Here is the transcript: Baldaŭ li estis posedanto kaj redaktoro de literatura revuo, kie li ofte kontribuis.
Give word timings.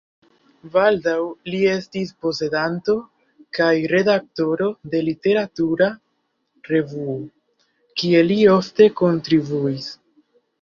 Baldaŭ 0.75 1.17
li 1.55 1.57
estis 1.73 2.13
posedanto 2.25 2.95
kaj 3.57 3.69
redaktoro 3.91 4.71
de 4.95 5.03
literatura 5.11 5.91
revuo, 6.73 7.19
kie 8.03 8.25
li 8.31 8.41
ofte 8.57 8.89
kontribuis. 9.05 9.93